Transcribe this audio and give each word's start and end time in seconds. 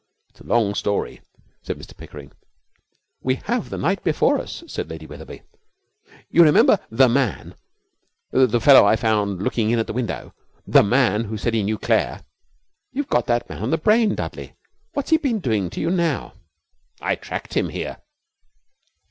'It's 0.31 0.39
a 0.39 0.43
long 0.43 0.73
story,' 0.73 1.21
said 1.61 1.77
Mr 1.77 1.95
Pickering. 1.95 2.31
'We 3.21 3.35
have 3.43 3.69
the 3.69 3.77
night 3.77 4.03
before 4.03 4.39
us,' 4.39 4.63
said 4.65 4.89
Lady 4.89 5.05
Wetherby. 5.05 5.43
'You 6.31 6.43
remember 6.43 6.79
The 6.89 7.07
Man 7.07 7.53
the 8.31 8.59
fellow 8.59 8.83
I 8.83 8.95
found 8.95 9.43
looking 9.43 9.69
in 9.69 9.77
at 9.77 9.85
the 9.85 9.93
window, 9.93 10.33
The 10.65 10.81
Man 10.81 11.25
who 11.25 11.37
said 11.37 11.53
he 11.53 11.61
knew 11.61 11.77
Claire?' 11.77 12.23
'You've 12.91 13.09
got 13.09 13.27
that 13.27 13.47
man 13.47 13.61
on 13.61 13.69
the 13.69 13.77
brain, 13.77 14.15
Dudley. 14.15 14.55
What's 14.95 15.11
he 15.11 15.17
been 15.17 15.37
doing 15.39 15.69
to 15.69 15.79
you 15.79 15.91
now?' 15.91 16.33
'I 16.99 17.13
tracked 17.17 17.53
him 17.53 17.69
here.' 17.69 17.97